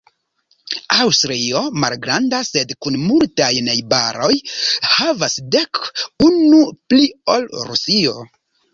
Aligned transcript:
Aŭstrio, 1.03 1.61
malgranda, 1.83 2.39
sed 2.47 2.73
kun 2.87 2.97
multaj 3.03 3.51
najbaroj, 3.69 4.33
havas 4.97 5.39
dek, 5.59 5.85
unu 6.33 6.67
pli 6.89 7.09
ol 7.37 7.51
Rusio. 7.73 8.21